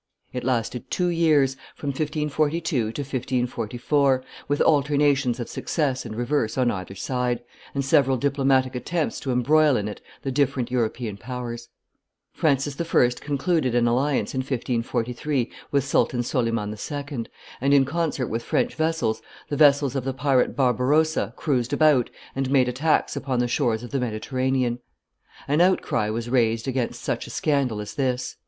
[0.33, 6.71] It lasted two years, from 1542 to 1544, with alternations of success and reverse on
[6.71, 7.43] either side,
[7.75, 11.69] and several diplomatic attempts to embroil in it the different European powers.
[12.33, 13.09] Francis I.
[13.11, 17.25] concluded an alliance in 1543 with Sultan Soliman II.,
[17.61, 22.49] and, in concert with French vessels, the vessels of the pirate Barbarossa cruised about and
[22.49, 24.79] made attacks upon the shores of the Mediterranean.
[25.47, 28.35] An outcry was raised against such a scandal as this.